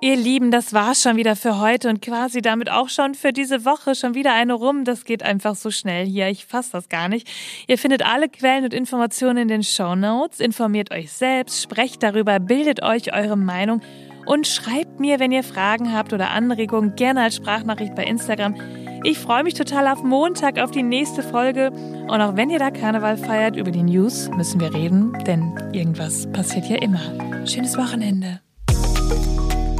Ihr 0.00 0.16
Lieben, 0.16 0.50
das 0.50 0.72
war's 0.72 1.00
schon 1.00 1.16
wieder 1.16 1.36
für 1.36 1.60
heute 1.60 1.88
und 1.88 2.02
quasi 2.02 2.42
damit 2.42 2.72
auch 2.72 2.88
schon 2.88 3.14
für 3.14 3.32
diese 3.32 3.64
Woche 3.64 3.94
schon 3.94 4.16
wieder 4.16 4.34
eine 4.34 4.54
rum. 4.54 4.84
Das 4.84 5.04
geht 5.04 5.22
einfach 5.22 5.54
so 5.54 5.70
schnell 5.70 6.04
hier. 6.04 6.28
Ich 6.28 6.44
fasse 6.44 6.72
das 6.72 6.88
gar 6.88 7.08
nicht. 7.08 7.30
Ihr 7.68 7.78
findet 7.78 8.04
alle 8.04 8.28
Quellen 8.28 8.64
und 8.64 8.74
Informationen 8.74 9.36
in 9.36 9.48
den 9.48 9.62
Show 9.62 9.94
Notes. 9.94 10.40
Informiert 10.40 10.90
euch 10.90 11.12
selbst, 11.12 11.62
sprecht 11.62 12.02
darüber, 12.02 12.40
bildet 12.40 12.82
euch 12.82 13.14
eure 13.14 13.36
Meinung 13.36 13.80
und 14.26 14.46
schreibt 14.46 15.00
mir, 15.00 15.20
wenn 15.20 15.32
ihr 15.32 15.42
Fragen 15.42 15.92
habt 15.92 16.12
oder 16.12 16.30
Anregungen, 16.30 16.96
gerne 16.96 17.22
als 17.22 17.36
Sprachnachricht 17.36 17.94
bei 17.94 18.04
Instagram. 18.04 18.54
Ich 19.02 19.18
freue 19.18 19.42
mich 19.42 19.52
total 19.52 19.86
auf 19.88 20.02
Montag, 20.02 20.58
auf 20.58 20.70
die 20.70 20.82
nächste 20.82 21.22
Folge. 21.22 21.70
Und 21.70 22.20
auch 22.22 22.36
wenn 22.36 22.48
ihr 22.48 22.58
da 22.58 22.70
Karneval 22.70 23.18
feiert, 23.18 23.54
über 23.54 23.70
die 23.70 23.82
News 23.82 24.30
müssen 24.30 24.60
wir 24.60 24.72
reden, 24.72 25.12
denn 25.26 25.52
irgendwas 25.72 26.26
passiert 26.32 26.66
ja 26.70 26.76
immer. 26.76 27.00
Schönes 27.46 27.76
Wochenende. 27.76 28.40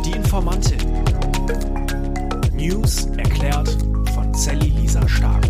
Die 0.04 0.12
Informantin. 0.12 0.78
News 2.54 3.06
erklärt 3.16 3.76
von 4.14 4.34
Sally 4.34 4.74
Lisa 4.78 5.08
Stark. 5.08 5.44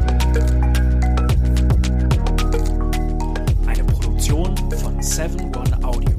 Eine 3.66 3.84
Produktion 3.84 4.56
von 4.80 5.02
7 5.02 5.52
One 5.56 5.84
Audio. 5.84 6.13